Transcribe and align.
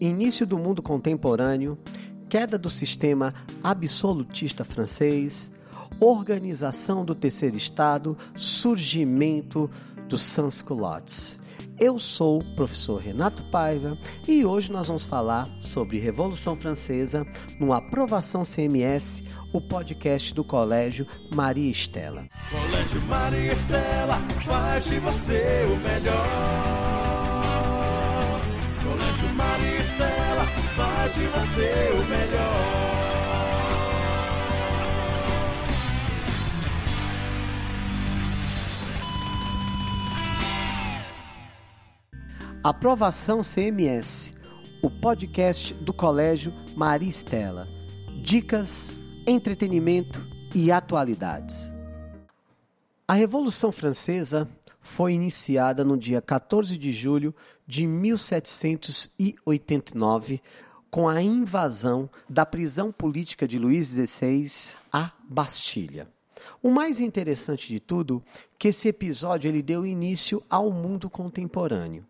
início 0.00 0.46
do 0.46 0.56
mundo 0.56 0.82
contemporâneo, 0.82 1.78
queda 2.28 2.56
do 2.56 2.70
sistema 2.70 3.34
absolutista 3.62 4.64
francês, 4.64 5.50
organização 6.00 7.04
do 7.04 7.14
terceiro 7.14 7.56
estado, 7.56 8.16
surgimento 8.36 9.70
dos 10.08 10.22
sans-culottes. 10.22 11.38
Eu 11.78 11.98
sou 11.98 12.40
o 12.40 12.44
professor 12.54 13.00
Renato 13.00 13.42
Paiva 13.44 13.96
e 14.28 14.44
hoje 14.44 14.70
nós 14.70 14.86
vamos 14.86 15.06
falar 15.06 15.48
sobre 15.58 15.98
Revolução 15.98 16.54
Francesa 16.54 17.26
no 17.58 17.72
Aprovação 17.72 18.42
CMS, 18.42 19.22
o 19.52 19.60
podcast 19.60 20.34
do 20.34 20.44
Colégio 20.44 21.06
Maria 21.34 21.70
Estela. 21.70 22.28
Colégio 22.50 23.00
Maria 23.02 23.52
Estela 23.52 24.18
faz 24.44 24.84
de 24.84 24.98
você 24.98 25.66
o 25.72 25.76
melhor. 25.76 26.89
Faz 31.10 31.14
de 31.14 31.26
você 31.26 31.92
o 31.92 32.04
melhor. 32.08 32.80
Aprovação 42.62 43.40
CMS, 43.42 44.34
o 44.82 44.90
podcast 44.90 45.72
do 45.74 45.94
Colégio 45.94 46.52
Maria 46.76 47.08
Estela. 47.08 47.66
Dicas, 48.22 48.94
entretenimento 49.26 50.22
e 50.54 50.70
atualidades. 50.70 51.72
A 53.08 53.14
Revolução 53.14 53.72
Francesa 53.72 54.46
foi 54.82 55.14
iniciada 55.14 55.82
no 55.84 55.96
dia 55.96 56.20
14 56.20 56.76
de 56.76 56.92
julho 56.92 57.34
de 57.66 57.86
1789 57.86 60.42
com 60.90 61.08
a 61.08 61.22
invasão 61.22 62.10
da 62.28 62.44
prisão 62.44 62.90
política 62.90 63.46
de 63.46 63.58
Luís 63.58 63.88
XVI 63.88 64.76
à 64.92 65.12
Bastilha. 65.24 66.08
O 66.62 66.70
mais 66.70 67.00
interessante 67.00 67.68
de 67.68 67.78
tudo 67.78 68.22
que 68.58 68.68
esse 68.68 68.88
episódio 68.88 69.48
ele 69.48 69.62
deu 69.62 69.86
início 69.86 70.42
ao 70.48 70.70
mundo 70.70 71.08
contemporâneo. 71.08 72.04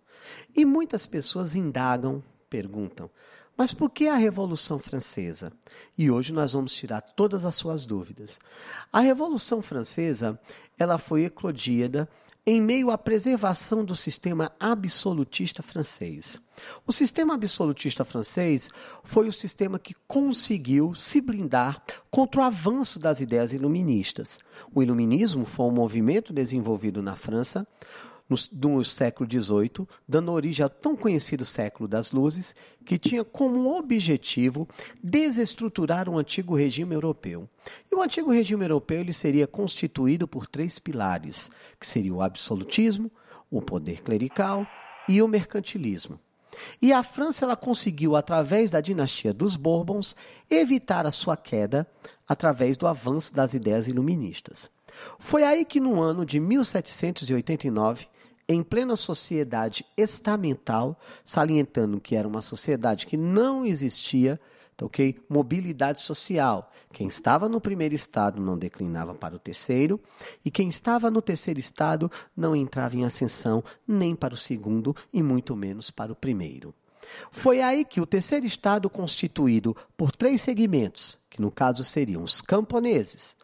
E 0.56 0.64
muitas 0.64 1.06
pessoas 1.06 1.54
indagam, 1.54 2.22
perguntam, 2.48 3.10
mas 3.56 3.74
por 3.74 3.90
que 3.90 4.08
a 4.08 4.16
Revolução 4.16 4.78
Francesa? 4.78 5.52
E 5.98 6.10
hoje 6.10 6.32
nós 6.32 6.54
vamos 6.54 6.72
tirar 6.72 7.02
todas 7.02 7.44
as 7.44 7.54
suas 7.54 7.84
dúvidas. 7.84 8.40
A 8.90 9.00
Revolução 9.00 9.60
Francesa, 9.60 10.40
ela 10.78 10.96
foi 10.96 11.24
eclodida 11.24 12.08
em 12.46 12.60
meio 12.60 12.90
à 12.90 12.98
preservação 12.98 13.84
do 13.84 13.94
sistema 13.94 14.50
absolutista 14.58 15.62
francês. 15.62 16.40
O 16.86 16.92
sistema 16.92 17.34
absolutista 17.34 18.04
francês 18.04 18.70
foi 19.02 19.28
o 19.28 19.32
sistema 19.32 19.78
que 19.78 19.94
conseguiu 20.06 20.94
se 20.94 21.20
blindar 21.20 21.82
contra 22.10 22.40
o 22.40 22.44
avanço 22.44 22.98
das 22.98 23.20
ideias 23.20 23.52
iluministas. 23.52 24.38
O 24.74 24.82
iluminismo 24.82 25.44
foi 25.44 25.66
um 25.66 25.70
movimento 25.70 26.32
desenvolvido 26.32 27.02
na 27.02 27.16
França 27.16 27.66
no, 28.30 28.36
no 28.76 28.84
século 28.84 29.28
XVIII, 29.28 29.86
dando 30.08 30.30
origem 30.30 30.62
ao 30.62 30.70
tão 30.70 30.94
conhecido 30.94 31.44
século 31.44 31.88
das 31.88 32.12
luzes, 32.12 32.54
que 32.84 32.96
tinha 32.96 33.24
como 33.24 33.76
objetivo 33.76 34.68
desestruturar 35.02 36.08
o 36.08 36.16
antigo 36.16 36.54
regime 36.54 36.94
europeu. 36.94 37.48
E 37.90 37.94
o 37.94 38.00
antigo 38.00 38.30
regime 38.30 38.64
europeu 38.64 39.00
ele 39.00 39.12
seria 39.12 39.48
constituído 39.48 40.28
por 40.28 40.46
três 40.46 40.78
pilares, 40.78 41.50
que 41.78 41.86
seria 41.86 42.14
o 42.14 42.22
absolutismo, 42.22 43.10
o 43.50 43.60
poder 43.60 44.00
clerical 44.02 44.64
e 45.08 45.20
o 45.20 45.26
mercantilismo. 45.26 46.18
E 46.80 46.92
a 46.92 47.02
França 47.02 47.44
ela 47.44 47.56
conseguiu, 47.56 48.16
através 48.16 48.70
da 48.70 48.80
dinastia 48.80 49.32
dos 49.32 49.56
Bourbons, 49.56 50.16
evitar 50.48 51.06
a 51.06 51.10
sua 51.10 51.36
queda 51.36 51.86
através 52.28 52.76
do 52.76 52.86
avanço 52.86 53.34
das 53.34 53.54
ideias 53.54 53.88
iluministas. 53.88 54.70
Foi 55.18 55.44
aí 55.44 55.64
que, 55.64 55.80
no 55.80 56.00
ano 56.00 56.26
de 56.26 56.40
1789, 56.40 58.06
em 58.52 58.64
plena 58.64 58.96
sociedade 58.96 59.86
estamental, 59.96 60.98
salientando 61.24 62.00
que 62.00 62.16
era 62.16 62.26
uma 62.26 62.42
sociedade 62.42 63.06
que 63.06 63.16
não 63.16 63.64
existia, 63.64 64.40
tá 64.76 64.86
ok? 64.86 65.22
Mobilidade 65.28 66.00
social. 66.00 66.72
Quem 66.92 67.06
estava 67.06 67.48
no 67.48 67.60
primeiro 67.60 67.94
estado 67.94 68.40
não 68.40 68.58
declinava 68.58 69.14
para 69.14 69.36
o 69.36 69.38
terceiro, 69.38 70.00
e 70.44 70.50
quem 70.50 70.68
estava 70.68 71.12
no 71.12 71.22
terceiro 71.22 71.60
estado 71.60 72.10
não 72.36 72.56
entrava 72.56 72.96
em 72.96 73.04
ascensão 73.04 73.62
nem 73.86 74.16
para 74.16 74.34
o 74.34 74.38
segundo 74.38 74.96
e 75.12 75.22
muito 75.22 75.54
menos 75.54 75.88
para 75.92 76.12
o 76.12 76.16
primeiro. 76.16 76.74
Foi 77.30 77.60
aí 77.60 77.84
que 77.84 78.00
o 78.00 78.06
terceiro 78.06 78.46
estado, 78.46 78.90
constituído 78.90 79.76
por 79.96 80.10
três 80.10 80.40
segmentos, 80.40 81.20
que 81.30 81.40
no 81.40 81.52
caso 81.52 81.84
seriam 81.84 82.24
os 82.24 82.40
camponeses, 82.40 83.36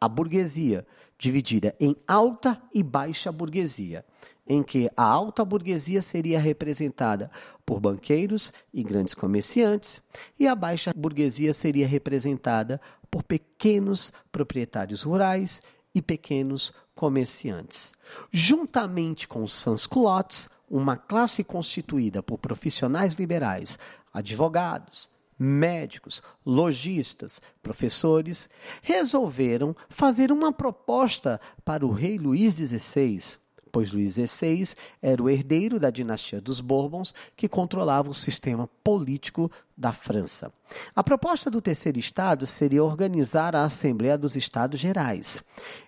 a 0.00 0.08
burguesia, 0.08 0.86
dividida 1.18 1.74
em 1.80 1.96
alta 2.06 2.60
e 2.72 2.82
baixa 2.82 3.32
burguesia, 3.32 4.04
em 4.46 4.62
que 4.62 4.90
a 4.96 5.04
alta 5.04 5.44
burguesia 5.44 6.02
seria 6.02 6.38
representada 6.38 7.30
por 7.64 7.80
banqueiros 7.80 8.52
e 8.72 8.82
grandes 8.82 9.14
comerciantes, 9.14 10.00
e 10.38 10.46
a 10.46 10.54
baixa 10.54 10.92
burguesia 10.94 11.52
seria 11.52 11.86
representada 11.86 12.80
por 13.10 13.22
pequenos 13.22 14.12
proprietários 14.30 15.02
rurais 15.02 15.62
e 15.94 16.02
pequenos 16.02 16.72
comerciantes. 16.94 17.92
Juntamente 18.30 19.26
com 19.26 19.42
os 19.42 19.54
sans-culottes, 19.54 20.48
uma 20.68 20.96
classe 20.96 21.42
constituída 21.42 22.22
por 22.22 22.38
profissionais 22.38 23.14
liberais, 23.14 23.78
advogados, 24.12 25.08
médicos, 25.38 26.22
lojistas, 26.44 27.40
professores, 27.62 28.48
resolveram 28.82 29.74
fazer 29.88 30.30
uma 30.30 30.52
proposta 30.52 31.40
para 31.64 31.84
o 31.84 31.92
rei 31.92 32.18
Luís 32.18 32.54
XVI 32.54 33.43
pois 33.74 33.90
Luís 33.90 34.14
XVI 34.14 34.76
era 35.02 35.20
o 35.20 35.28
herdeiro 35.28 35.80
da 35.80 35.90
dinastia 35.90 36.40
dos 36.40 36.60
Bourbons, 36.60 37.12
que 37.36 37.48
controlava 37.48 38.08
o 38.08 38.14
sistema 38.14 38.68
político 38.84 39.50
da 39.76 39.92
França. 39.92 40.52
A 40.94 41.02
proposta 41.02 41.50
do 41.50 41.60
terceiro 41.60 41.98
estado 41.98 42.46
seria 42.46 42.84
organizar 42.84 43.56
a 43.56 43.64
Assembleia 43.64 44.16
dos 44.16 44.36
Estados 44.36 44.78
Gerais. 44.78 45.42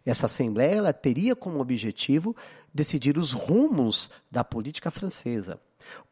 Essa 0.05 0.27
Assembleia 0.27 0.93
teria 0.93 1.37
como 1.37 1.61
objetivo 1.61 2.35
decidir 2.75 3.17
os 3.17 3.31
rumos 3.31 4.11
da 4.29 4.43
política 4.43 4.91
francesa, 4.91 5.61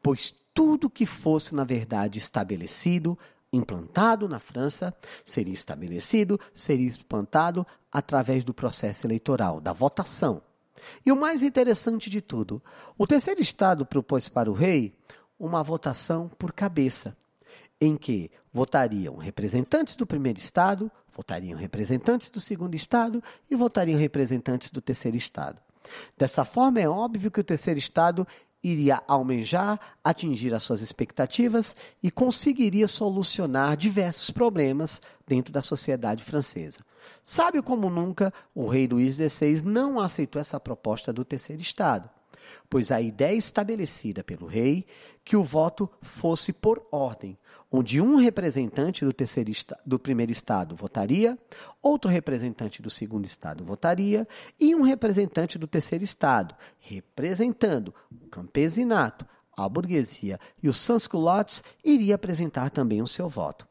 pois 0.01 0.33
tudo 0.55 0.89
que 0.89 1.05
fosse, 1.05 1.57
na 1.57 1.65
verdade, 1.65 2.21
estabelecido 2.21 3.19
implantado 3.53 4.29
na 4.29 4.39
França 4.39 4.95
seria 5.27 5.55
estabelecido, 5.55 6.39
seria 6.55 6.87
implantado 6.87 7.67
através 7.91 8.45
do 8.45 8.55
processo 8.55 9.09
eleitoral, 9.09 9.61
da 9.61 9.73
votação. 9.73 10.41
E 11.05 11.13
o 11.13 11.17
mais 11.17 11.43
interessante 11.43 12.09
de 12.09 12.21
tudo, 12.21 12.63
o 12.97 13.07
terceiro 13.07 13.41
estado 13.41 13.85
propôs 13.85 14.29
para 14.29 14.51
o 14.51 14.55
rei 14.55 14.95
uma 15.39 15.63
votação 15.63 16.31
por 16.39 16.53
cabeça, 16.53 17.17
em 17.81 17.97
que 17.97 18.31
votariam 18.53 19.17
representantes 19.17 19.97
do 19.97 20.07
primeiro 20.07 20.39
estado, 20.39 20.91
votariam 21.13 21.59
representantes 21.59 22.31
do 22.31 22.41
segundo 22.41 22.75
estado 22.75 23.23
e 23.51 23.57
votariam 23.57 23.99
representantes 23.99 24.71
do 24.71 24.81
terceiro 24.81 25.17
estado. 25.17 25.61
Dessa 26.17 26.45
forma, 26.45 26.81
é 26.81 26.89
óbvio 26.89 27.31
que 27.31 27.41
o 27.41 27.45
terceiro 27.45 27.79
estado 27.79 28.27
iria 28.63 29.03
almejar 29.07 29.79
atingir 30.03 30.55
as 30.55 30.63
suas 30.63 30.81
expectativas 30.81 31.77
e 32.03 32.11
conseguiria 32.11 32.89
solucionar 32.89 33.77
diversos 33.77 34.31
problemas 34.31 35.03
dentro 35.27 35.53
da 35.53 35.61
sociedade 35.61 36.25
francesa. 36.25 36.81
Sabe 37.23 37.63
como 37.63 37.89
nunca, 37.89 38.33
o 38.55 38.67
rei 38.67 38.87
Luís 38.87 39.17
XVI 39.17 39.63
não 39.65 39.99
aceitou 39.99 40.41
essa 40.41 40.61
proposta 40.61 41.13
do 41.13 41.25
terceiro 41.25 41.63
estado, 41.63 42.09
pois 42.69 42.91
a 42.91 43.01
ideia 43.01 43.37
estabelecida 43.37 44.23
pelo 44.23 44.47
rei 44.47 44.87
que 45.25 45.37
o 45.37 45.43
voto 45.43 45.89
fosse 46.03 46.53
por 46.53 46.87
ordem, 46.91 47.39
onde 47.71 48.01
um 48.01 48.17
representante 48.17 49.05
do, 49.05 49.13
terceiro, 49.13 49.51
do 49.85 49.99
primeiro 49.99 50.31
estado 50.31 50.77
votaria, 50.77 51.39
outro 51.83 52.11
representante 52.11 52.81
do 52.81 52.91
segundo 52.91 53.25
estado 53.25 53.65
votaria 53.65 54.29
e 54.61 54.75
um 54.75 54.83
representante 54.83 55.59
do 55.59 55.67
terceiro 55.67 56.05
estado, 56.05 56.55
representando 56.79 57.95
o 58.11 58.29
campesinato, 58.29 59.27
a 59.57 59.69
burguesia 59.69 60.39
e 60.63 60.69
os 60.69 60.81
sans-culottes, 60.81 61.63
iria 61.85 62.15
apresentar 62.15 62.71
também 62.71 63.03
o 63.03 63.07
seu 63.07 63.29
voto. 63.29 63.67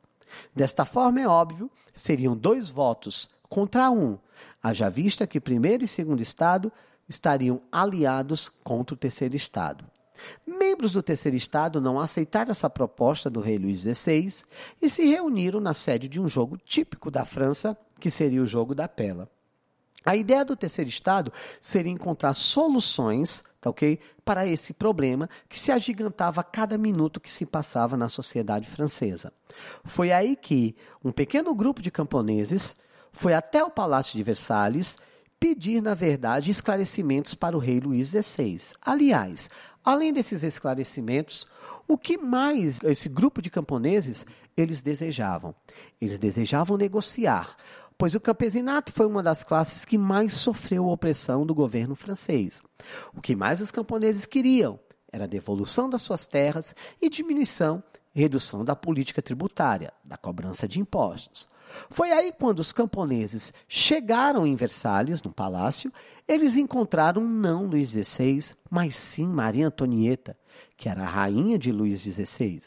Desta 0.55 0.85
forma, 0.85 1.21
é 1.21 1.27
óbvio, 1.27 1.69
seriam 1.93 2.35
dois 2.35 2.69
votos 2.69 3.29
contra 3.49 3.91
um, 3.91 4.17
haja 4.61 4.89
vista 4.89 5.27
que 5.27 5.39
primeiro 5.39 5.83
e 5.83 5.87
segundo 5.87 6.21
estado 6.21 6.71
estariam 7.07 7.61
aliados 7.71 8.51
contra 8.63 8.95
o 8.95 8.97
terceiro 8.97 9.35
estado. 9.35 9.85
Membros 10.45 10.91
do 10.93 11.03
terceiro 11.03 11.35
estado 11.35 11.81
não 11.81 11.99
aceitaram 11.99 12.51
essa 12.51 12.69
proposta 12.69 13.29
do 13.29 13.41
rei 13.41 13.57
Luís 13.57 13.81
XVI 13.81 14.45
e 14.81 14.89
se 14.89 15.05
reuniram 15.05 15.59
na 15.59 15.73
sede 15.73 16.07
de 16.07 16.19
um 16.19 16.27
jogo 16.27 16.57
típico 16.57 17.11
da 17.11 17.25
França, 17.25 17.77
que 17.99 18.09
seria 18.09 18.41
o 18.41 18.47
jogo 18.47 18.73
da 18.73 18.87
pela. 18.87 19.29
A 20.05 20.15
ideia 20.15 20.43
do 20.43 20.55
terceiro 20.55 20.89
estado 20.89 21.31
seria 21.61 21.91
encontrar 21.91 22.33
soluções 22.33 23.43
tá 23.63 23.69
ok? 23.69 23.97
Para 24.25 24.45
esse 24.45 24.73
problema 24.73 25.29
que 25.47 25.57
se 25.57 25.71
agigantava 25.71 26.41
a 26.41 26.43
cada 26.43 26.77
minuto 26.77 27.21
que 27.21 27.31
se 27.31 27.45
passava 27.45 27.95
na 27.95 28.09
sociedade 28.09 28.67
francesa. 28.67 29.31
Foi 29.85 30.11
aí 30.11 30.35
que 30.35 30.75
um 31.01 31.13
pequeno 31.13 31.55
grupo 31.55 31.81
de 31.81 31.89
camponeses 31.89 32.75
foi 33.13 33.33
até 33.33 33.63
o 33.63 33.69
Palácio 33.69 34.17
de 34.17 34.23
Versalhes 34.23 34.97
pedir, 35.39 35.81
na 35.81 35.93
verdade, 35.93 36.51
esclarecimentos 36.51 37.35
para 37.35 37.55
o 37.55 37.59
rei 37.59 37.79
Luís 37.79 38.09
XVI. 38.09 38.75
Aliás, 38.81 39.49
além 39.83 40.11
desses 40.11 40.43
esclarecimentos, 40.43 41.47
o 41.87 41.97
que 41.97 42.17
mais 42.17 42.81
esse 42.83 43.07
grupo 43.07 43.41
de 43.41 43.49
camponeses 43.49 44.25
eles 44.57 44.81
desejavam? 44.81 45.55
Eles 46.01 46.19
desejavam 46.19 46.75
negociar, 46.75 47.55
pois 47.97 48.15
o 48.15 48.19
campesinato 48.19 48.91
foi 48.91 49.05
uma 49.05 49.23
das 49.23 49.43
classes 49.43 49.85
que 49.85 49.97
mais 49.97 50.33
sofreu 50.33 50.85
a 50.85 50.91
opressão 50.91 51.45
do 51.45 51.53
governo 51.53 51.95
francês. 51.95 52.61
O 53.13 53.21
que 53.21 53.35
mais 53.35 53.61
os 53.61 53.71
camponeses 53.71 54.25
queriam 54.25 54.79
era 55.11 55.25
a 55.25 55.27
devolução 55.27 55.89
das 55.89 56.01
suas 56.01 56.25
terras 56.25 56.75
e 57.01 57.09
diminuição 57.09 57.83
e 58.15 58.19
redução 58.19 58.65
da 58.65 58.75
política 58.75 59.21
tributária, 59.21 59.93
da 60.03 60.17
cobrança 60.17 60.67
de 60.67 60.79
impostos. 60.79 61.47
Foi 61.89 62.11
aí 62.11 62.31
quando 62.31 62.59
os 62.59 62.71
camponeses 62.71 63.51
chegaram 63.67 64.45
em 64.45 64.55
Versalhes, 64.55 65.21
no 65.21 65.31
palácio, 65.31 65.91
eles 66.27 66.55
encontraram 66.55 67.23
não 67.27 67.65
Luís 67.65 67.89
XVI, 67.89 68.55
mas 68.69 68.95
sim 68.95 69.27
Maria 69.27 69.67
Antonieta, 69.67 70.37
que 70.77 70.89
era 70.89 71.03
a 71.03 71.07
rainha 71.07 71.57
de 71.57 71.71
Luís 71.71 72.01
XVI. 72.01 72.59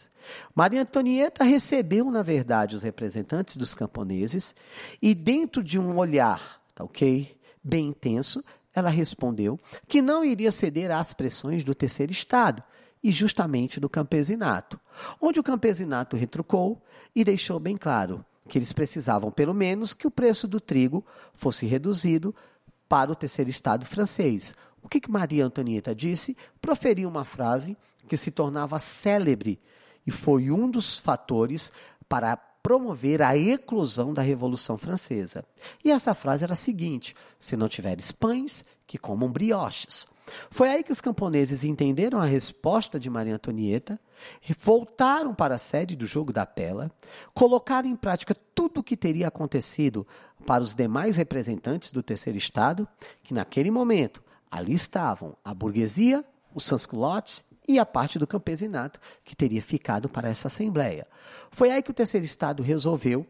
Maria 0.55 0.83
Antonieta 0.83 1.44
recebeu, 1.44 2.11
na 2.11 2.23
verdade, 2.23 2.77
os 2.77 2.83
representantes 2.83 3.56
dos 3.56 3.75
camponeses 3.75 4.55
e, 5.00 5.15
dentro 5.15 5.62
de 5.62 5.79
um 5.79 5.97
olhar, 5.97 6.61
tá 6.75 6.85
ok? 6.85 7.37
Bem 7.62 7.88
intenso, 7.88 8.43
ela 8.75 8.91
respondeu 8.91 9.59
que 9.88 10.03
não 10.03 10.25
iria 10.25 10.53
ceder 10.53 10.91
às 10.91 11.12
pressões 11.12 11.65
do 11.65 11.75
terceiro 11.75 12.12
Estado 12.12 12.62
e 13.03 13.11
justamente 13.11 13.79
do 13.79 13.88
campesinato, 13.88 14.79
onde 15.21 15.38
o 15.38 15.43
campesinato 15.43 16.17
retrucou 16.17 16.83
e 17.15 17.25
deixou 17.25 17.59
bem 17.59 17.77
claro 17.77 18.25
que 18.49 18.59
eles 18.59 18.73
precisavam, 18.73 19.31
pelo 19.31 19.55
menos, 19.55 19.93
que 19.94 20.06
o 20.06 20.11
preço 20.11 20.47
do 20.47 20.61
trigo 20.61 21.05
fosse 21.35 21.67
reduzido 21.67 22.35
para 22.88 23.11
o 23.11 23.15
terceiro 23.17 23.50
Estado 23.50 23.85
francês. 23.85 24.55
O 24.87 24.88
que, 24.88 25.00
que 25.00 25.11
Maria 25.11 25.44
Antonieta 25.44 25.93
disse? 25.93 26.37
Proferiu 26.62 27.09
uma 27.09 27.25
frase 27.25 27.77
que 28.09 28.17
se 28.17 28.31
tornava 28.31 28.79
célebre 28.79 29.59
e 30.06 30.12
foi 30.12 30.49
um 30.49 30.71
dos 30.71 30.97
fatores 30.97 31.73
para 32.09 32.37
promover 32.37 33.21
a 33.21 33.37
eclosão 33.37 34.15
da 34.15 34.23
Revolução 34.23 34.79
Francesa. 34.79 35.44
E 35.85 35.91
essa 35.91 36.15
frase 36.15 36.44
era 36.44 36.53
a 36.53 36.56
seguinte: 36.56 37.17
se 37.41 37.56
não 37.56 37.69
tiveres 37.69 38.12
pães, 38.12 38.65
que 38.87 38.97
comam 38.97 39.29
brioches. 39.29 40.06
Foi 40.53 40.69
aí 40.69 40.85
que 40.85 40.93
os 40.93 41.00
camponeses 41.00 41.65
entenderam 41.65 42.21
a 42.21 42.25
resposta 42.25 42.99
de 43.00 43.11
Maria 43.11 43.35
Antonieta, 43.35 43.99
voltaram 44.56 45.35
para 45.35 45.56
a 45.56 45.59
sede 45.59 45.97
do 45.97 46.06
jogo 46.06 46.33
da 46.33 46.47
Pela, 46.47 46.93
colocaram 47.35 47.88
em 47.88 47.97
prática 47.97 48.37
tudo 48.55 48.79
o 48.79 48.85
que 48.85 48.97
teria 48.97 49.27
acontecido 49.27 50.06
para 50.47 50.62
os 50.62 50.77
demais 50.77 51.17
representantes 51.17 51.91
do 51.91 52.05
terceiro 52.05 52.38
Estado, 52.38 52.87
que 53.25 53.35
naquele 53.35 53.73
momento 53.73 54.23
ali 54.51 54.75
estavam 54.75 55.37
a 55.45 55.53
burguesia, 55.53 56.25
os 56.55 56.65
sans-culottes 56.65 57.45
e 57.69 57.79
a 57.79 57.87
parte 57.87 58.19
do 58.19 58.27
campesinato 58.27 59.01
que 59.25 59.37
teria 59.37 59.61
ficado 59.61 60.09
para 60.09 60.29
essa 60.29 60.49
Assembleia. 60.49 61.07
Foi 61.51 61.71
aí 61.71 61.83
que 61.83 61.91
o 61.91 61.95
terceiro 61.95 62.25
Estado 62.25 62.63
resolveu 62.63 63.27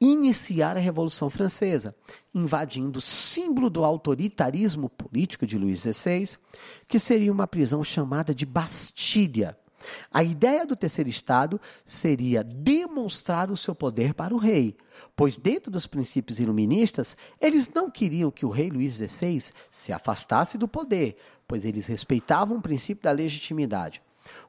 iniciar 0.00 0.76
a 0.76 0.80
Revolução 0.80 1.28
Francesa, 1.28 1.94
invadindo 2.34 2.98
o 2.98 3.02
símbolo 3.02 3.68
do 3.68 3.84
autoritarismo 3.84 4.88
político 4.88 5.46
de 5.46 5.58
Luís 5.58 5.80
XVI, 5.80 6.38
que 6.88 6.98
seria 6.98 7.30
uma 7.30 7.46
prisão 7.46 7.84
chamada 7.84 8.34
de 8.34 8.46
Bastilha. 8.46 9.58
A 10.10 10.22
ideia 10.22 10.64
do 10.64 10.76
terceiro 10.76 11.10
Estado 11.10 11.60
seria 11.84 12.42
demonstrar 12.42 13.50
o 13.50 13.56
seu 13.56 13.74
poder 13.74 14.14
para 14.14 14.34
o 14.34 14.38
rei, 14.38 14.76
pois, 15.14 15.38
dentro 15.38 15.70
dos 15.70 15.86
princípios 15.86 16.40
iluministas, 16.40 17.16
eles 17.40 17.70
não 17.72 17.90
queriam 17.90 18.30
que 18.30 18.46
o 18.46 18.50
rei 18.50 18.70
Luís 18.70 18.94
XVI 18.94 19.52
se 19.70 19.92
afastasse 19.92 20.56
do 20.56 20.68
poder, 20.68 21.16
pois 21.46 21.64
eles 21.64 21.86
respeitavam 21.86 22.58
o 22.58 22.62
princípio 22.62 23.04
da 23.04 23.12
legitimidade. 23.12 24.02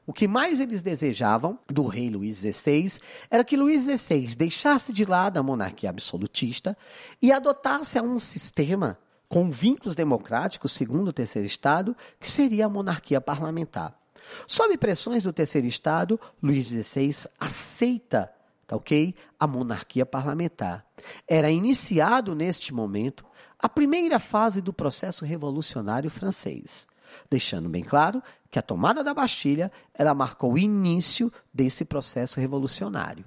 O 0.06 0.12
que 0.12 0.26
mais 0.26 0.60
eles 0.60 0.82
desejavam 0.82 1.58
do 1.66 1.86
rei 1.86 2.10
Luís 2.10 2.38
XVI 2.38 3.00
era 3.30 3.44
que 3.44 3.56
Luís 3.56 3.84
XVI 3.84 4.34
deixasse 4.36 4.92
de 4.92 5.04
lado 5.04 5.38
a 5.38 5.42
monarquia 5.42 5.90
absolutista 5.90 6.76
e 7.20 7.32
adotasse 7.32 8.00
um 8.00 8.18
sistema 8.18 8.98
com 9.28 9.50
vínculos 9.50 9.96
democráticos, 9.96 10.72
segundo 10.72 11.08
o 11.08 11.12
terceiro 11.12 11.46
Estado, 11.46 11.96
que 12.20 12.30
seria 12.30 12.66
a 12.66 12.68
monarquia 12.68 13.20
parlamentar. 13.20 13.98
Sob 14.46 14.76
pressões 14.76 15.22
do 15.24 15.32
terceiro 15.32 15.66
Estado, 15.66 16.20
Luís 16.42 16.66
XVI 16.66 17.28
aceita 17.38 18.30
tá 18.72 18.76
ok? 18.76 19.14
A 19.38 19.46
monarquia 19.46 20.06
parlamentar. 20.06 20.84
Era 21.28 21.50
iniciado 21.50 22.34
neste 22.34 22.72
momento 22.72 23.24
a 23.58 23.68
primeira 23.68 24.18
fase 24.18 24.60
do 24.62 24.72
processo 24.72 25.24
revolucionário 25.24 26.10
francês 26.10 26.86
deixando 27.30 27.68
bem 27.68 27.82
claro 27.82 28.22
que 28.50 28.58
a 28.58 28.62
tomada 28.62 29.04
da 29.04 29.12
Bastilha 29.12 29.70
ela 29.94 30.14
marcou 30.14 30.54
o 30.54 30.58
início 30.58 31.30
desse 31.52 31.84
processo 31.84 32.40
revolucionário. 32.40 33.24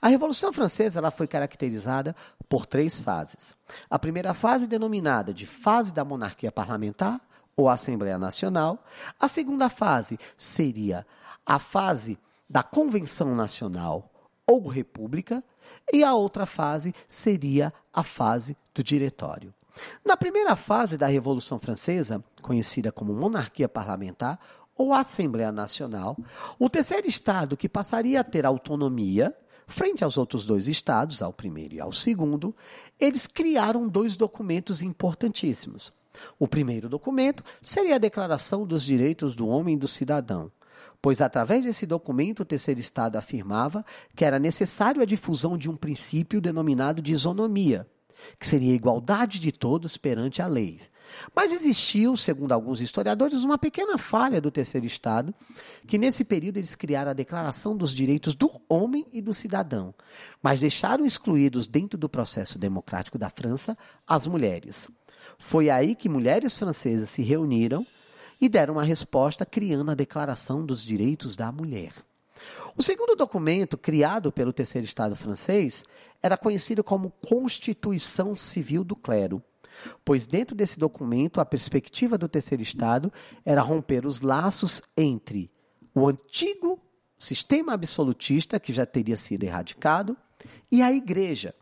A 0.00 0.06
Revolução 0.06 0.52
Francesa 0.52 1.00
ela 1.00 1.10
foi 1.10 1.26
caracterizada 1.26 2.14
por 2.48 2.64
três 2.64 2.98
fases. 2.98 3.56
A 3.90 3.98
primeira 3.98 4.32
fase, 4.32 4.68
denominada 4.68 5.34
de 5.34 5.46
fase 5.46 5.92
da 5.92 6.04
monarquia 6.04 6.52
parlamentar 6.52 7.20
ou 7.56 7.68
Assembleia 7.68 8.18
Nacional. 8.18 8.84
A 9.18 9.26
segunda 9.26 9.68
fase 9.68 10.18
seria 10.38 11.04
a 11.44 11.58
fase 11.58 12.16
da 12.48 12.62
Convenção 12.62 13.34
Nacional 13.34 14.13
ou 14.46 14.66
República. 14.68 15.42
E 15.92 16.04
a 16.04 16.14
outra 16.14 16.46
fase 16.46 16.94
seria 17.08 17.72
a 17.92 18.02
fase 18.02 18.56
do 18.74 18.82
Diretório. 18.82 19.52
Na 20.04 20.16
primeira 20.16 20.54
fase 20.54 20.96
da 20.96 21.06
Revolução 21.06 21.58
Francesa, 21.58 22.22
conhecida 22.42 22.92
como 22.92 23.12
monarquia 23.12 23.68
parlamentar 23.68 24.38
ou 24.76 24.92
Assembleia 24.92 25.52
Nacional, 25.52 26.16
o 26.58 26.68
terceiro 26.68 27.06
estado 27.06 27.56
que 27.56 27.68
passaria 27.68 28.20
a 28.20 28.24
ter 28.24 28.44
autonomia 28.44 29.34
frente 29.66 30.04
aos 30.04 30.16
outros 30.16 30.44
dois 30.44 30.68
estados, 30.68 31.22
ao 31.22 31.32
primeiro 31.32 31.74
e 31.74 31.80
ao 31.80 31.92
segundo, 31.92 32.54
eles 32.98 33.26
criaram 33.26 33.88
dois 33.88 34.16
documentos 34.16 34.82
importantíssimos. 34.82 35.92
O 36.38 36.46
primeiro 36.46 36.88
documento 36.88 37.42
seria 37.62 37.96
a 37.96 37.98
Declaração 37.98 38.66
dos 38.66 38.84
Direitos 38.84 39.34
do 39.34 39.48
Homem 39.48 39.74
e 39.74 39.78
do 39.78 39.88
Cidadão, 39.88 40.50
pois 41.04 41.20
através 41.20 41.62
desse 41.62 41.84
documento 41.84 42.40
o 42.40 42.44
terceiro 42.46 42.80
estado 42.80 43.16
afirmava 43.16 43.84
que 44.16 44.24
era 44.24 44.38
necessário 44.38 45.02
a 45.02 45.04
difusão 45.04 45.58
de 45.58 45.68
um 45.68 45.76
princípio 45.76 46.40
denominado 46.40 47.02
de 47.02 47.12
isonomia, 47.12 47.86
que 48.38 48.48
seria 48.48 48.72
a 48.72 48.74
igualdade 48.74 49.38
de 49.38 49.52
todos 49.52 49.98
perante 49.98 50.40
a 50.40 50.46
lei. 50.46 50.80
Mas 51.36 51.52
existiu, 51.52 52.16
segundo 52.16 52.52
alguns 52.52 52.80
historiadores, 52.80 53.44
uma 53.44 53.58
pequena 53.58 53.98
falha 53.98 54.40
do 54.40 54.50
terceiro 54.50 54.86
Estado, 54.86 55.34
que 55.86 55.98
nesse 55.98 56.24
período 56.24 56.56
eles 56.56 56.74
criaram 56.74 57.10
a 57.10 57.14
Declaração 57.14 57.76
dos 57.76 57.94
Direitos 57.94 58.34
do 58.34 58.50
Homem 58.66 59.06
e 59.12 59.20
do 59.20 59.34
Cidadão, 59.34 59.94
mas 60.42 60.58
deixaram 60.58 61.04
excluídos 61.04 61.68
dentro 61.68 61.98
do 61.98 62.08
processo 62.08 62.58
democrático 62.58 63.18
da 63.18 63.28
França 63.28 63.76
as 64.06 64.26
mulheres. 64.26 64.88
Foi 65.36 65.68
aí 65.68 65.94
que 65.94 66.08
mulheres 66.08 66.56
francesas 66.56 67.10
se 67.10 67.20
reuniram 67.20 67.86
e 68.40 68.48
deram 68.48 68.74
uma 68.74 68.84
resposta 68.84 69.44
criando 69.44 69.90
a 69.90 69.94
Declaração 69.94 70.64
dos 70.64 70.84
Direitos 70.84 71.36
da 71.36 71.50
Mulher. 71.50 71.92
O 72.76 72.82
segundo 72.82 73.14
documento, 73.14 73.78
criado 73.78 74.32
pelo 74.32 74.52
terceiro 74.52 74.84
Estado 74.84 75.14
francês, 75.14 75.84
era 76.22 76.36
conhecido 76.36 76.82
como 76.82 77.12
Constituição 77.26 78.36
Civil 78.36 78.82
do 78.82 78.96
Clero, 78.96 79.42
pois 80.04 80.26
dentro 80.26 80.56
desse 80.56 80.78
documento 80.78 81.40
a 81.40 81.44
perspectiva 81.44 82.18
do 82.18 82.28
terceiro 82.28 82.62
Estado 82.62 83.12
era 83.44 83.62
romper 83.62 84.06
os 84.06 84.20
laços 84.20 84.82
entre 84.96 85.50
o 85.94 86.08
antigo 86.08 86.80
sistema 87.16 87.72
absolutista, 87.72 88.58
que 88.58 88.72
já 88.72 88.84
teria 88.84 89.16
sido 89.16 89.44
erradicado, 89.44 90.16
e 90.70 90.82
a 90.82 90.92
Igreja. 90.92 91.54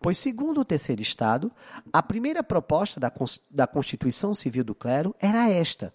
Pois, 0.00 0.18
segundo 0.18 0.60
o 0.60 0.64
terceiro 0.64 1.02
Estado, 1.02 1.52
a 1.92 2.02
primeira 2.02 2.42
proposta 2.42 2.98
da, 2.98 3.12
da 3.50 3.66
Constituição 3.66 4.34
Civil 4.34 4.64
do 4.64 4.74
Clero 4.74 5.14
era 5.20 5.48
esta, 5.48 5.92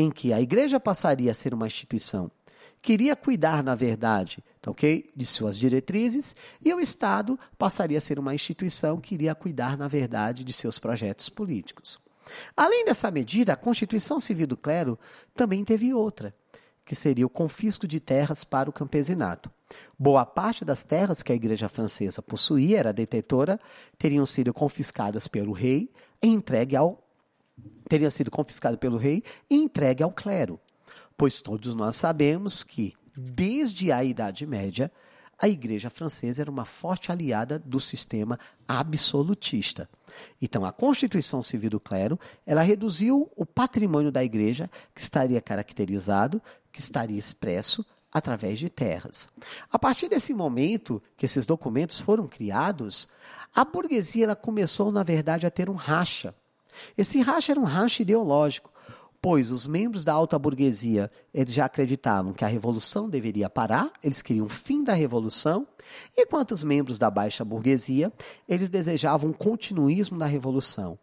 em 0.00 0.10
que 0.10 0.32
a 0.32 0.40
Igreja 0.40 0.80
passaria 0.80 1.30
a 1.30 1.34
ser 1.34 1.52
uma 1.54 1.66
instituição 1.66 2.30
queria 2.82 3.14
cuidar, 3.14 3.62
na 3.62 3.74
verdade, 3.74 4.42
tá 4.60 4.70
ok? 4.70 5.10
De 5.14 5.26
suas 5.26 5.56
diretrizes, 5.56 6.34
e 6.64 6.72
o 6.72 6.80
Estado 6.80 7.38
passaria 7.58 7.98
a 7.98 8.00
ser 8.00 8.18
uma 8.18 8.34
instituição 8.34 9.00
que 9.00 9.14
iria 9.14 9.34
cuidar, 9.34 9.76
na 9.76 9.88
verdade, 9.88 10.44
de 10.44 10.52
seus 10.52 10.78
projetos 10.78 11.28
políticos. 11.28 12.00
Além 12.56 12.84
dessa 12.84 13.10
medida, 13.10 13.52
a 13.52 13.56
Constituição 13.56 14.20
Civil 14.20 14.46
do 14.46 14.56
Clero 14.56 14.98
também 15.34 15.64
teve 15.64 15.92
outra, 15.92 16.34
que 16.84 16.94
seria 16.94 17.26
o 17.26 17.30
confisco 17.30 17.86
de 17.86 18.00
terras 18.00 18.44
para 18.44 18.70
o 18.70 18.72
campesinato. 18.72 19.50
Boa 19.98 20.24
parte 20.24 20.64
das 20.64 20.82
terras 20.82 21.22
que 21.22 21.32
a 21.32 21.34
Igreja 21.34 21.68
Francesa 21.68 22.22
possuía, 22.22 22.78
era 22.78 22.92
detetora, 22.92 23.60
teriam 23.98 24.26
sido 24.26 24.52
confiscadas 24.52 25.28
pelo 25.28 25.52
rei 25.52 25.92
e 26.22 26.28
entregue 26.28 26.76
ao 26.76 27.04
teria 27.88 28.10
sido 28.10 28.30
confiscado 28.30 28.78
pelo 28.78 28.96
rei 28.96 29.22
e 29.48 29.56
entregue 29.56 30.02
ao 30.02 30.12
clero, 30.12 30.60
pois 31.16 31.42
todos 31.42 31.74
nós 31.74 31.96
sabemos 31.96 32.62
que, 32.62 32.94
desde 33.16 33.90
a 33.90 34.04
Idade 34.04 34.46
Média, 34.46 34.90
a 35.40 35.48
Igreja 35.48 35.88
Francesa 35.88 36.42
era 36.42 36.50
uma 36.50 36.66
forte 36.66 37.10
aliada 37.10 37.58
do 37.58 37.80
sistema 37.80 38.38
absolutista. 38.68 39.88
Então, 40.40 40.66
a 40.66 40.72
Constituição 40.72 41.42
Civil 41.42 41.70
do 41.70 41.80
Clero, 41.80 42.20
ela 42.44 42.60
reduziu 42.60 43.30
o 43.34 43.46
patrimônio 43.46 44.12
da 44.12 44.22
Igreja, 44.22 44.70
que 44.94 45.00
estaria 45.00 45.40
caracterizado, 45.40 46.42
que 46.70 46.80
estaria 46.80 47.18
expresso 47.18 47.84
através 48.12 48.58
de 48.58 48.68
terras. 48.68 49.30
A 49.70 49.78
partir 49.78 50.08
desse 50.08 50.34
momento 50.34 51.02
que 51.16 51.24
esses 51.24 51.46
documentos 51.46 51.98
foram 52.00 52.28
criados, 52.28 53.08
a 53.54 53.64
burguesia 53.64 54.24
ela 54.24 54.36
começou, 54.36 54.92
na 54.92 55.02
verdade, 55.02 55.46
a 55.46 55.50
ter 55.50 55.70
um 55.70 55.74
racha. 55.74 56.34
Esse 56.96 57.20
racha 57.20 57.52
era 57.52 57.60
um 57.60 57.64
racha 57.64 58.02
ideológico 58.02 58.70
pois 59.22 59.50
os 59.50 59.66
membros 59.66 60.04
da 60.04 60.12
alta 60.12 60.38
burguesia 60.38 61.10
eles 61.32 61.52
já 61.52 61.66
acreditavam 61.66 62.32
que 62.32 62.44
a 62.44 62.48
revolução 62.48 63.08
deveria 63.08 63.50
parar, 63.50 63.92
eles 64.02 64.22
queriam 64.22 64.46
o 64.46 64.48
fim 64.48 64.82
da 64.82 64.94
revolução, 64.94 65.66
enquanto 66.16 66.52
os 66.52 66.62
membros 66.62 66.98
da 66.98 67.10
baixa 67.10 67.44
burguesia 67.44 68.12
eles 68.48 68.70
desejavam 68.70 69.30
um 69.30 69.32
continuismo 69.32 70.18
da 70.18 70.26
revolução, 70.26 70.98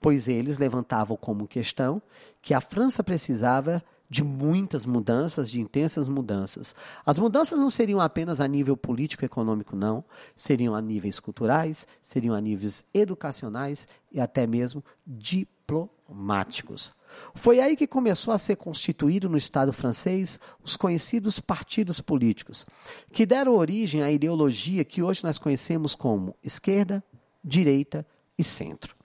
pois 0.00 0.26
eles 0.26 0.58
levantavam 0.58 1.16
como 1.16 1.46
questão 1.46 2.02
que 2.42 2.54
a 2.54 2.60
França 2.60 3.04
precisava 3.04 3.82
de 4.10 4.24
muitas 4.24 4.84
mudanças, 4.84 5.48
de 5.48 5.60
intensas 5.60 6.08
mudanças. 6.08 6.74
As 7.06 7.16
mudanças 7.16 7.56
não 7.56 7.70
seriam 7.70 8.00
apenas 8.00 8.40
a 8.40 8.48
nível 8.48 8.76
político 8.76 9.24
e 9.24 9.26
econômico, 9.26 9.76
não. 9.76 10.04
Seriam 10.34 10.74
a 10.74 10.80
níveis 10.80 11.20
culturais, 11.20 11.86
seriam 12.02 12.34
a 12.34 12.40
níveis 12.40 12.84
educacionais 12.92 13.86
e 14.10 14.20
até 14.20 14.48
mesmo 14.48 14.84
diplomáticos. 15.06 16.92
Foi 17.34 17.60
aí 17.60 17.76
que 17.76 17.86
começou 17.86 18.34
a 18.34 18.38
ser 18.38 18.56
constituído 18.56 19.28
no 19.28 19.36
Estado 19.36 19.72
francês 19.72 20.40
os 20.62 20.76
conhecidos 20.76 21.38
partidos 21.38 22.00
políticos, 22.00 22.66
que 23.12 23.24
deram 23.24 23.54
origem 23.54 24.02
à 24.02 24.10
ideologia 24.10 24.84
que 24.84 25.02
hoje 25.02 25.22
nós 25.22 25.38
conhecemos 25.38 25.94
como 25.94 26.36
esquerda, 26.42 27.02
direita 27.44 28.04
e 28.36 28.42
centro. 28.42 28.96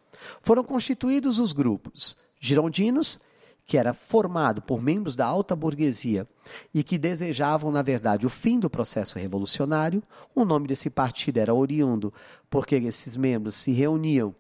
Foram 0.42 0.64
constituídos 0.64 1.38
os 1.38 1.52
grupos 1.52 2.18
girondinos, 2.40 3.20
que 3.66 3.78
era 3.78 3.94
formado 3.94 4.62
por 4.62 4.82
membros 4.82 5.16
da 5.16 5.26
alta 5.26 5.56
burguesia 5.56 6.28
e 6.74 6.84
que 6.84 6.98
desejavam, 6.98 7.72
na 7.72 7.82
verdade, 7.82 8.26
o 8.26 8.30
fim 8.30 8.60
do 8.60 8.70
processo 8.70 9.18
revolucionário. 9.18 10.04
O 10.36 10.46
nome 10.46 10.68
desse 10.68 10.90
partido 10.90 11.40
era 11.40 11.54
oriundo 11.54 12.14
porque 12.50 12.76
esses 12.76 13.18
membros 13.18 13.56
se 13.56 13.72
reuniam 13.72 14.36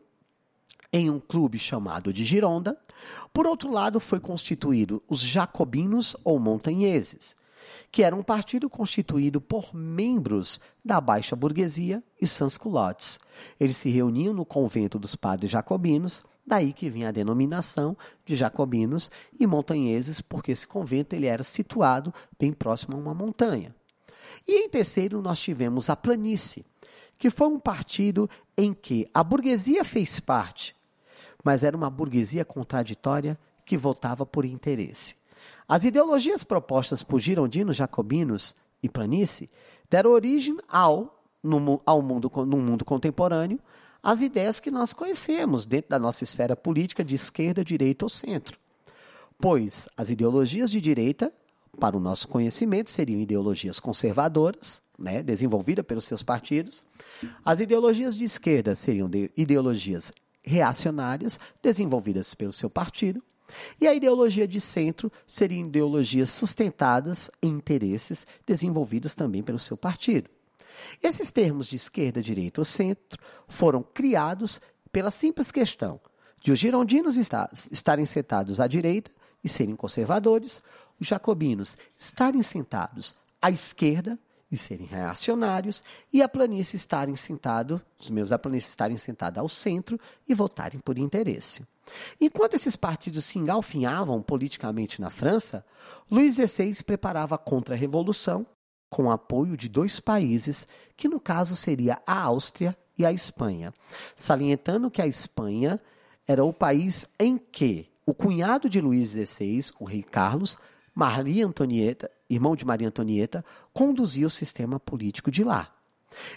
em 0.93 1.09
um 1.09 1.19
clube 1.19 1.57
chamado 1.57 2.13
de 2.13 2.23
Gironda. 2.23 2.77
Por 3.33 3.47
outro 3.47 3.71
lado, 3.71 3.99
foi 3.99 4.19
constituído 4.19 5.01
os 5.09 5.21
jacobinos 5.21 6.15
ou 6.23 6.39
montanheses, 6.39 7.35
que 7.91 8.03
era 8.03 8.15
um 8.15 8.23
partido 8.23 8.69
constituído 8.69 9.41
por 9.41 9.73
membros 9.73 10.61
da 10.83 11.01
baixa 11.01 11.35
burguesia 11.35 12.03
e 12.21 12.27
sans-culottes. 12.27 13.19
Eles 13.59 13.75
se 13.75 13.89
reuniam 13.89 14.33
no 14.33 14.45
convento 14.45 14.99
dos 14.99 15.15
padres 15.15 15.49
jacobinos, 15.49 16.23
daí 16.45 16.73
que 16.73 16.89
vinha 16.89 17.09
a 17.09 17.11
denominação 17.11 17.97
de 18.25 18.35
jacobinos 18.35 19.09
e 19.39 19.47
montanheses, 19.47 20.21
porque 20.21 20.51
esse 20.51 20.67
convento 20.67 21.15
ele 21.15 21.25
era 21.25 21.43
situado 21.43 22.13
bem 22.39 22.53
próximo 22.53 22.95
a 22.95 22.99
uma 22.99 23.13
montanha. 23.13 23.73
E 24.47 24.65
em 24.65 24.69
terceiro, 24.69 25.21
nós 25.21 25.39
tivemos 25.39 25.89
a 25.89 25.95
planície, 25.95 26.65
que 27.17 27.29
foi 27.29 27.47
um 27.47 27.59
partido 27.59 28.29
em 28.55 28.73
que 28.73 29.09
a 29.13 29.23
burguesia 29.23 29.83
fez 29.83 30.19
parte, 30.19 30.75
mas 31.43 31.63
era 31.63 31.75
uma 31.75 31.89
burguesia 31.89 32.45
contraditória 32.45 33.37
que 33.65 33.77
votava 33.77 34.25
por 34.25 34.45
interesse. 34.45 35.15
As 35.67 35.83
ideologias 35.83 36.43
propostas 36.43 37.01
por 37.01 37.19
girondinos, 37.19 37.77
jacobinos 37.77 38.55
e 38.83 38.89
planície 38.89 39.49
deram 39.89 40.11
origem 40.11 40.57
ao, 40.67 41.19
no, 41.41 41.81
ao 41.85 42.01
mundo, 42.01 42.31
no 42.35 42.57
mundo 42.57 42.85
contemporâneo, 42.85 43.59
as 44.05 44.21
ideias 44.21 44.59
que 44.59 44.69
nós 44.69 44.93
conhecemos 44.93 45.65
dentro 45.65 45.89
da 45.89 45.97
nossa 45.97 46.23
esfera 46.23 46.55
política 46.55 47.03
de 47.03 47.15
esquerda, 47.15 47.65
direita 47.65 48.05
ou 48.05 48.09
centro. 48.09 48.59
Pois 49.39 49.89
as 49.97 50.11
ideologias 50.11 50.69
de 50.69 50.79
direita, 50.79 51.33
para 51.79 51.97
o 51.97 51.99
nosso 51.99 52.27
conhecimento, 52.27 52.91
seriam 52.91 53.19
ideologias 53.19 53.79
conservadoras, 53.79 54.79
né, 54.97 55.23
desenvolvidas 55.23 55.83
pelos 55.83 56.05
seus 56.05 56.21
partidos. 56.21 56.85
As 57.43 57.59
ideologias 57.59 58.15
de 58.15 58.25
esquerda 58.25 58.75
seriam 58.75 59.09
de 59.09 59.31
ideologias 59.35 60.13
reacionárias 60.43 61.39
desenvolvidas 61.63 62.35
pelo 62.35 62.53
seu 62.53 62.69
partido. 62.69 63.23
E 63.81 63.87
a 63.87 63.95
ideologia 63.95 64.47
de 64.47 64.61
centro 64.61 65.11
seriam 65.27 65.67
ideologias 65.67 66.29
sustentadas 66.29 67.31
em 67.41 67.49
interesses 67.49 68.27
desenvolvidas 68.45 69.15
também 69.15 69.41
pelo 69.41 69.57
seu 69.57 69.75
partido. 69.75 70.29
Esses 71.01 71.31
termos 71.31 71.67
de 71.67 71.75
esquerda, 71.75 72.21
direita 72.21 72.61
ou 72.61 72.65
centro 72.65 73.19
foram 73.47 73.83
criados 73.83 74.59
pela 74.91 75.11
simples 75.11 75.51
questão 75.51 75.99
de 76.45 76.51
os 76.51 76.59
girondinos 76.59 77.17
estarem 77.17 78.05
sentados 78.05 78.59
à 78.59 78.67
direita 78.67 79.09
e 79.43 79.49
serem 79.49 79.75
conservadores, 79.75 80.61
os 80.99 81.07
jacobinos 81.07 81.75
estarem 81.97 82.43
sentados 82.43 83.15
à 83.41 83.49
esquerda 83.49 84.17
e 84.51 84.55
serem 84.55 84.85
reacionários, 84.85 85.83
e 86.13 86.21
a 86.21 86.29
planície 86.29 86.77
estarem 86.77 87.15
sentado, 87.15 87.81
os 87.99 88.11
meus 88.11 88.29
da 88.29 88.37
planície 88.37 88.69
estarem 88.69 88.95
sentados 88.95 89.39
ao 89.39 89.49
centro 89.49 89.99
e 90.27 90.35
votarem 90.35 90.79
por 90.79 90.99
interesse. 90.99 91.65
Enquanto 92.21 92.53
esses 92.53 92.75
partidos 92.75 93.25
se 93.25 93.39
engalfinhavam 93.39 94.21
politicamente 94.21 95.01
na 95.01 95.09
França, 95.09 95.65
Luís 96.09 96.35
XVI 96.35 96.83
preparava 96.83 97.33
a 97.33 97.39
contra-revolução 97.39 98.45
com 98.89 99.11
apoio 99.11 99.57
de 99.57 99.67
dois 99.67 99.99
países, 99.99 100.67
que 100.95 101.07
no 101.07 101.19
caso 101.19 101.55
seria 101.55 102.01
a 102.05 102.21
Áustria 102.21 102.77
e 102.97 103.05
a 103.05 103.11
Espanha, 103.11 103.73
salientando 104.15 104.89
que 104.89 105.01
a 105.01 105.07
Espanha 105.07 105.81
era 106.27 106.43
o 106.43 106.53
país 106.53 107.07
em 107.19 107.37
que 107.37 107.89
o 108.05 108.13
cunhado 108.13 108.69
de 108.69 108.79
Luís 108.79 109.09
XVI, 109.09 109.73
o 109.79 109.85
rei 109.85 110.03
Carlos, 110.03 110.57
Maria 110.93 111.45
Antonieta, 111.45 112.09
irmão 112.29 112.55
de 112.55 112.65
Maria 112.65 112.87
Antonieta, 112.87 113.43
conduzia 113.73 114.27
o 114.27 114.29
sistema 114.29 114.79
político 114.79 115.29
de 115.29 115.43
lá. 115.43 115.73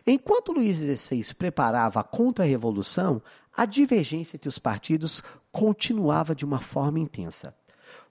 Enquanto 0.07 0.53
Luís 0.53 0.79
XVI 0.79 1.35
preparava 1.35 2.01
a 2.01 2.05
contra-revolução, 2.05 3.23
a 3.57 3.65
divergência 3.65 4.37
entre 4.37 4.49
os 4.49 4.59
partidos 4.59 5.23
continuava 5.53 6.35
de 6.35 6.45
uma 6.45 6.61
forma 6.61 6.99
intensa. 6.99 7.55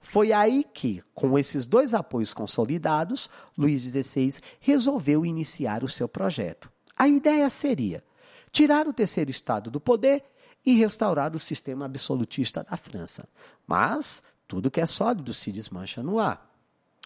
Foi 0.01 0.32
aí 0.32 0.66
que, 0.74 1.04
com 1.13 1.38
esses 1.38 1.66
dois 1.66 1.94
apoios 1.94 2.34
consolidados, 2.34 3.30
Luís 3.58 3.82
XVI 3.82 4.39
resolveu 4.60 5.25
iniciar 5.25 5.84
o 5.84 5.89
seu 5.89 6.08
projeto. 6.08 6.70
A 6.98 7.08
ideia 7.08 7.50
seria 7.50 8.04
tirar 8.51 8.88
o 8.88 8.94
terceiro 8.94 9.30
Estado 9.30 9.70
do 9.70 9.80
poder 9.80 10.24
e 10.66 10.74
restaurar 10.75 11.36
o 11.36 11.39
sistema 11.39 11.86
absolutista 11.86 12.63
da 12.63 12.75
França. 12.75 13.27
Mas 13.66 14.24
tudo 14.48 14.72
que 14.72 14.82
é 14.82 14.86
sólido 14.86 15.34
se 15.34 15.51
desmancha 15.51 16.01
no 16.01 16.20
ar. 16.20 16.48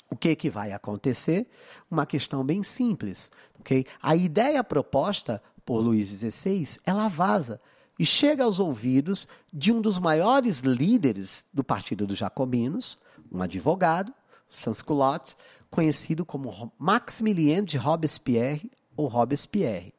O 0.09 0.15
que, 0.15 0.35
que 0.35 0.49
vai 0.49 0.73
acontecer? 0.73 1.47
Uma 1.89 2.05
questão 2.05 2.43
bem 2.43 2.63
simples. 2.63 3.31
Okay? 3.59 3.85
A 4.01 4.15
ideia 4.15 4.63
proposta 4.63 5.41
por 5.65 5.79
Luís 5.79 6.09
XVI, 6.09 6.79
ela 6.85 7.07
vaza 7.07 7.61
e 8.01 8.05
chega 8.05 8.45
aos 8.45 8.59
ouvidos 8.59 9.27
de 9.53 9.71
um 9.71 9.79
dos 9.79 9.99
maiores 9.99 10.61
líderes 10.61 11.45
do 11.53 11.63
Partido 11.63 12.07
dos 12.07 12.17
Jacobinos, 12.17 12.97
um 13.31 13.43
advogado, 13.43 14.11
Sans-Culotte, 14.49 15.37
conhecido 15.69 16.25
como 16.25 16.73
Maximilien 16.79 17.63
de 17.63 17.77
Robespierre 17.77 18.71
ou 18.97 19.05
Robespierre, 19.05 19.93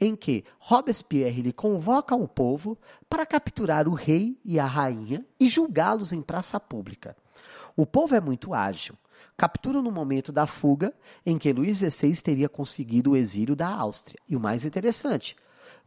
em 0.00 0.16
que 0.16 0.44
Robespierre 0.58 1.40
lhe 1.40 1.52
convoca 1.52 2.16
o 2.16 2.26
povo 2.26 2.76
para 3.08 3.24
capturar 3.24 3.86
o 3.86 3.94
rei 3.94 4.36
e 4.44 4.58
a 4.58 4.66
rainha 4.66 5.24
e 5.38 5.46
julgá-los 5.46 6.12
em 6.12 6.22
praça 6.22 6.58
pública. 6.58 7.16
O 7.76 7.86
povo 7.86 8.16
é 8.16 8.20
muito 8.20 8.54
ágil, 8.54 8.96
captura 9.36 9.80
no 9.80 9.92
momento 9.92 10.32
da 10.32 10.48
fuga 10.48 10.92
em 11.24 11.38
que 11.38 11.52
Luís 11.52 11.78
XVI 11.78 12.20
teria 12.20 12.48
conseguido 12.48 13.12
o 13.12 13.16
exílio 13.16 13.54
da 13.54 13.68
Áustria. 13.68 14.18
E 14.28 14.34
o 14.34 14.40
mais 14.40 14.64
interessante, 14.64 15.36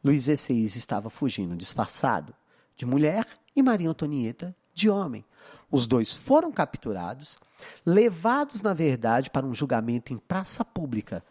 Luís 0.04 0.24
XVI 0.24 0.66
estava 0.66 1.10
fugindo 1.10 1.56
disfarçado 1.56 2.34
de 2.76 2.86
mulher 2.86 3.28
e 3.56 3.62
Maria 3.62 3.90
Antonieta 3.90 4.56
de 4.74 4.90
homem. 4.90 5.26
Os 5.72 5.86
dois 5.86 6.16
foram 6.16 6.52
capturados, 6.52 7.38
levados, 7.86 8.62
na 8.62 8.74
verdade, 8.74 9.30
para 9.30 9.46
um 9.46 9.54
julgamento 9.54 10.14
em 10.14 10.18
praça 10.18 10.66
pública. 10.66 11.24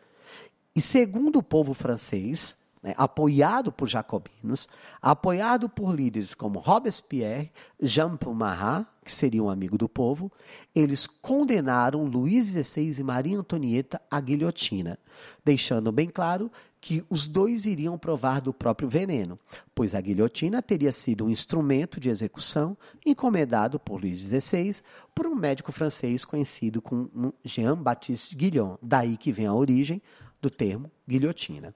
E 0.74 0.80
segundo 0.80 1.40
o 1.40 1.42
povo 1.42 1.74
francês, 1.74 2.56
né, 2.82 2.94
apoiado 2.96 3.72
por 3.72 3.88
jacobinos, 3.88 4.68
apoiado 5.02 5.68
por 5.68 5.92
líderes 5.92 6.34
como 6.34 6.60
Robespierre, 6.60 7.50
Jean 7.80 8.16
Paul 8.16 8.34
Marat, 8.34 8.86
que 9.04 9.12
seria 9.12 9.42
um 9.42 9.50
amigo 9.50 9.76
do 9.76 9.88
povo, 9.88 10.30
eles 10.74 11.06
condenaram 11.06 12.04
Luís 12.04 12.46
XVI 12.46 13.00
e 13.00 13.02
Maria 13.02 13.38
Antonieta 13.38 14.00
à 14.10 14.20
guilhotina, 14.20 14.98
deixando 15.44 15.90
bem 15.90 16.08
claro 16.08 16.50
que 16.80 17.04
os 17.10 17.26
dois 17.26 17.66
iriam 17.66 17.98
provar 17.98 18.40
do 18.40 18.52
próprio 18.52 18.88
veneno, 18.88 19.38
pois 19.74 19.94
a 19.94 20.00
guilhotina 20.00 20.62
teria 20.62 20.92
sido 20.92 21.24
um 21.24 21.30
instrumento 21.30 21.98
de 21.98 22.08
execução 22.08 22.76
encomendado 23.04 23.78
por 23.80 24.00
Luís 24.00 24.20
XVI 24.20 24.82
por 25.14 25.26
um 25.26 25.34
médico 25.34 25.72
francês 25.72 26.24
conhecido 26.24 26.80
como 26.80 27.34
Jean-Baptiste 27.44 28.36
Guillon, 28.36 28.76
daí 28.80 29.16
que 29.16 29.32
vem 29.32 29.46
a 29.46 29.54
origem 29.54 30.00
do 30.40 30.48
termo 30.48 30.90
guilhotina. 31.06 31.74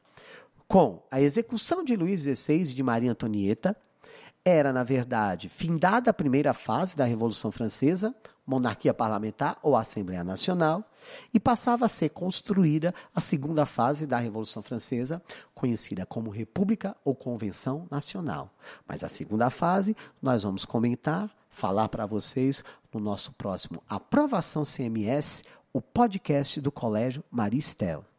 Com 0.68 1.02
a 1.10 1.20
execução 1.20 1.84
de 1.84 1.96
Luís 1.96 2.22
XVI 2.22 2.62
e 2.62 2.74
de 2.74 2.82
Maria 2.82 3.10
Antonieta, 3.10 3.76
era, 4.44 4.72
na 4.72 4.82
verdade, 4.82 5.48
findada 5.48 6.10
a 6.10 6.14
primeira 6.14 6.52
fase 6.52 6.96
da 6.96 7.04
Revolução 7.04 7.52
Francesa, 7.52 8.14
monarquia 8.46 8.92
parlamentar 8.92 9.56
ou 9.62 9.76
Assembleia 9.76 10.24
Nacional, 10.24 10.84
e 11.32 11.40
passava 11.40 11.86
a 11.86 11.88
ser 11.88 12.10
construída 12.10 12.94
a 13.14 13.20
segunda 13.20 13.64
fase 13.66 14.06
da 14.06 14.18
Revolução 14.18 14.62
Francesa, 14.62 15.22
conhecida 15.54 16.04
como 16.06 16.30
República 16.30 16.96
ou 17.04 17.14
Convenção 17.14 17.86
Nacional. 17.90 18.50
Mas 18.86 19.04
a 19.04 19.08
segunda 19.08 19.50
fase 19.50 19.96
nós 20.20 20.42
vamos 20.42 20.64
comentar, 20.64 21.30
falar 21.50 21.88
para 21.88 22.06
vocês 22.06 22.64
no 22.92 23.00
nosso 23.00 23.32
próximo 23.32 23.82
Aprovação 23.88 24.64
CMS, 24.64 25.42
o 25.72 25.80
podcast 25.80 26.60
do 26.60 26.70
Colégio 26.70 27.24
Maristela. 27.30 28.11